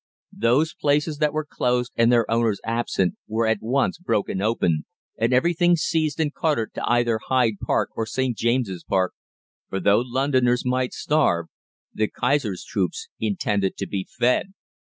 Those 0.35 0.73
places 0.73 1.19
that 1.19 1.31
were 1.31 1.45
closed 1.47 1.91
and 1.95 2.11
their 2.11 2.25
owners 2.27 2.59
absent 2.65 3.17
were 3.27 3.45
at 3.45 3.59
once 3.61 3.99
broken 3.99 4.41
open, 4.41 4.85
and 5.15 5.31
everything 5.31 5.75
seized 5.75 6.19
and 6.19 6.33
carted 6.33 6.73
to 6.73 6.89
either 6.89 7.19
Hyde 7.27 7.59
Park 7.61 7.91
or 7.95 8.07
St. 8.07 8.35
James's 8.35 8.83
Park, 8.83 9.13
for 9.69 9.79
though 9.79 10.01
Londoners 10.03 10.65
might 10.65 10.93
starve, 10.93 11.49
the 11.93 12.07
Kaiser's 12.07 12.63
troops 12.65 13.09
intended 13.19 13.77
to 13.77 13.85
be 13.85 14.07
fed. 14.17 14.53